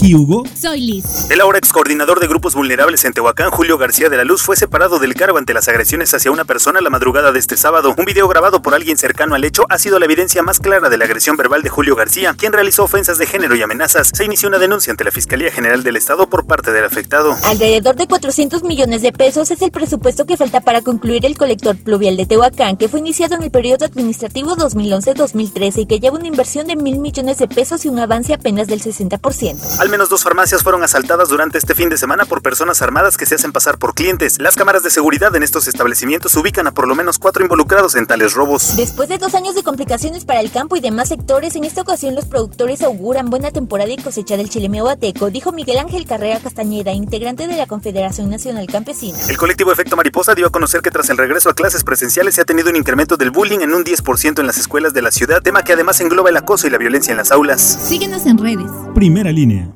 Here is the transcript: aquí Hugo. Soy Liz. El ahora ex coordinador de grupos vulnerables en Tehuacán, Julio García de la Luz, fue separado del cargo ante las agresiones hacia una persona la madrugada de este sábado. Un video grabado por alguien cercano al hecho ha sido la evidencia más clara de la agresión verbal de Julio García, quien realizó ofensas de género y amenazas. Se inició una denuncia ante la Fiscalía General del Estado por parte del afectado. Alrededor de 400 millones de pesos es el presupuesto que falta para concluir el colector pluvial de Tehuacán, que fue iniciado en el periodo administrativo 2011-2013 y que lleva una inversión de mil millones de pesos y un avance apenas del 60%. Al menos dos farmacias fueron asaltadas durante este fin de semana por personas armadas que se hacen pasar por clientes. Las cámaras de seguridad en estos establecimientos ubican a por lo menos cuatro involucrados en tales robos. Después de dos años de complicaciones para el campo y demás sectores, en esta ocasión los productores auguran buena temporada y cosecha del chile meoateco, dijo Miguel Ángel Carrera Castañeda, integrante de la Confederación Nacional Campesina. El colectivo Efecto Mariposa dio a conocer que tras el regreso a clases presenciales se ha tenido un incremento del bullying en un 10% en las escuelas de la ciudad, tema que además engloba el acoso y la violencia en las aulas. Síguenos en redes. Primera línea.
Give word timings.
aquí 0.00 0.14
Hugo. 0.14 0.44
Soy 0.58 0.80
Liz. 0.80 1.30
El 1.30 1.40
ahora 1.42 1.58
ex 1.58 1.72
coordinador 1.72 2.20
de 2.20 2.26
grupos 2.26 2.54
vulnerables 2.54 3.04
en 3.04 3.12
Tehuacán, 3.12 3.50
Julio 3.50 3.76
García 3.76 4.08
de 4.08 4.16
la 4.16 4.24
Luz, 4.24 4.42
fue 4.42 4.56
separado 4.56 4.98
del 4.98 5.14
cargo 5.14 5.36
ante 5.36 5.52
las 5.52 5.68
agresiones 5.68 6.14
hacia 6.14 6.30
una 6.30 6.44
persona 6.44 6.80
la 6.80 6.88
madrugada 6.88 7.32
de 7.32 7.38
este 7.38 7.56
sábado. 7.58 7.94
Un 7.98 8.06
video 8.06 8.26
grabado 8.26 8.62
por 8.62 8.74
alguien 8.74 8.96
cercano 8.96 9.34
al 9.34 9.44
hecho 9.44 9.66
ha 9.68 9.78
sido 9.78 9.98
la 9.98 10.06
evidencia 10.06 10.42
más 10.42 10.58
clara 10.58 10.88
de 10.88 10.96
la 10.96 11.04
agresión 11.04 11.36
verbal 11.36 11.62
de 11.62 11.68
Julio 11.68 11.96
García, 11.96 12.34
quien 12.36 12.52
realizó 12.52 12.84
ofensas 12.84 13.18
de 13.18 13.26
género 13.26 13.54
y 13.56 13.62
amenazas. 13.62 14.10
Se 14.14 14.24
inició 14.24 14.48
una 14.48 14.58
denuncia 14.58 14.90
ante 14.90 15.04
la 15.04 15.10
Fiscalía 15.10 15.52
General 15.52 15.82
del 15.82 15.96
Estado 15.96 16.30
por 16.30 16.46
parte 16.46 16.72
del 16.72 16.84
afectado. 16.84 17.36
Alrededor 17.44 17.96
de 17.96 18.06
400 18.06 18.62
millones 18.62 19.02
de 19.02 19.12
pesos 19.12 19.50
es 19.50 19.60
el 19.60 19.70
presupuesto 19.70 20.24
que 20.24 20.38
falta 20.38 20.62
para 20.62 20.80
concluir 20.80 21.26
el 21.26 21.36
colector 21.36 21.76
pluvial 21.76 22.16
de 22.16 22.24
Tehuacán, 22.24 22.78
que 22.78 22.88
fue 22.88 23.00
iniciado 23.00 23.34
en 23.34 23.42
el 23.42 23.50
periodo 23.50 23.84
administrativo 23.84 24.56
2011-2013 24.56 25.82
y 25.82 25.86
que 25.86 26.00
lleva 26.00 26.16
una 26.16 26.28
inversión 26.28 26.66
de 26.66 26.76
mil 26.76 26.98
millones 27.00 27.36
de 27.36 27.48
pesos 27.48 27.84
y 27.84 27.88
un 27.88 27.98
avance 27.98 28.32
apenas 28.32 28.66
del 28.66 28.80
60%. 28.80 29.78
Al 29.78 29.89
menos 29.90 30.08
dos 30.08 30.22
farmacias 30.22 30.62
fueron 30.62 30.82
asaltadas 30.82 31.28
durante 31.28 31.58
este 31.58 31.74
fin 31.74 31.88
de 31.88 31.98
semana 31.98 32.24
por 32.24 32.42
personas 32.42 32.80
armadas 32.80 33.16
que 33.16 33.26
se 33.26 33.34
hacen 33.34 33.52
pasar 33.52 33.78
por 33.78 33.94
clientes. 33.94 34.40
Las 34.40 34.54
cámaras 34.54 34.82
de 34.82 34.90
seguridad 34.90 35.34
en 35.36 35.42
estos 35.42 35.68
establecimientos 35.68 36.34
ubican 36.36 36.66
a 36.66 36.72
por 36.72 36.88
lo 36.88 36.94
menos 36.94 37.18
cuatro 37.18 37.42
involucrados 37.42 37.94
en 37.96 38.06
tales 38.06 38.34
robos. 38.34 38.76
Después 38.76 39.08
de 39.08 39.18
dos 39.18 39.34
años 39.34 39.54
de 39.54 39.62
complicaciones 39.62 40.24
para 40.24 40.40
el 40.40 40.50
campo 40.50 40.76
y 40.76 40.80
demás 40.80 41.08
sectores, 41.08 41.56
en 41.56 41.64
esta 41.64 41.82
ocasión 41.82 42.14
los 42.14 42.24
productores 42.24 42.82
auguran 42.82 43.30
buena 43.30 43.50
temporada 43.50 43.90
y 43.90 43.96
cosecha 43.96 44.36
del 44.36 44.48
chile 44.48 44.68
meoateco, 44.68 45.30
dijo 45.30 45.52
Miguel 45.52 45.78
Ángel 45.78 46.06
Carrera 46.06 46.40
Castañeda, 46.40 46.92
integrante 46.92 47.46
de 47.46 47.56
la 47.56 47.66
Confederación 47.66 48.30
Nacional 48.30 48.66
Campesina. 48.66 49.18
El 49.28 49.36
colectivo 49.36 49.72
Efecto 49.72 49.96
Mariposa 49.96 50.34
dio 50.34 50.46
a 50.46 50.50
conocer 50.50 50.82
que 50.82 50.90
tras 50.90 51.10
el 51.10 51.18
regreso 51.18 51.50
a 51.50 51.54
clases 51.54 51.84
presenciales 51.84 52.34
se 52.36 52.42
ha 52.42 52.44
tenido 52.44 52.70
un 52.70 52.76
incremento 52.76 53.16
del 53.16 53.30
bullying 53.30 53.60
en 53.60 53.74
un 53.74 53.84
10% 53.84 54.38
en 54.38 54.46
las 54.46 54.58
escuelas 54.58 54.94
de 54.94 55.02
la 55.02 55.10
ciudad, 55.10 55.42
tema 55.42 55.62
que 55.62 55.72
además 55.72 56.00
engloba 56.00 56.30
el 56.30 56.36
acoso 56.36 56.66
y 56.66 56.70
la 56.70 56.78
violencia 56.78 57.10
en 57.10 57.16
las 57.16 57.32
aulas. 57.32 57.60
Síguenos 57.60 58.26
en 58.26 58.38
redes. 58.38 58.70
Primera 58.94 59.32
línea. 59.32 59.70